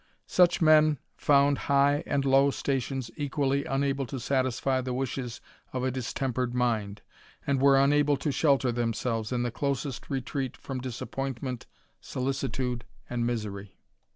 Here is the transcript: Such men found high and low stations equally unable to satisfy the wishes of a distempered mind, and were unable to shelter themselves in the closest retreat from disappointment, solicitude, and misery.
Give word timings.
Such 0.25 0.63
men 0.63 0.97
found 1.15 1.59
high 1.69 2.01
and 2.07 2.25
low 2.25 2.49
stations 2.49 3.11
equally 3.17 3.65
unable 3.65 4.07
to 4.07 4.19
satisfy 4.19 4.81
the 4.81 4.95
wishes 4.95 5.41
of 5.73 5.83
a 5.83 5.91
distempered 5.91 6.55
mind, 6.55 7.03
and 7.45 7.61
were 7.61 7.77
unable 7.77 8.17
to 8.17 8.31
shelter 8.31 8.71
themselves 8.71 9.31
in 9.31 9.43
the 9.43 9.51
closest 9.51 10.09
retreat 10.09 10.57
from 10.57 10.81
disappointment, 10.81 11.67
solicitude, 11.99 12.83
and 13.11 13.27
misery. 13.27 13.77